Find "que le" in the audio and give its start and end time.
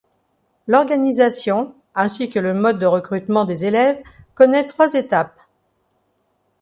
2.31-2.55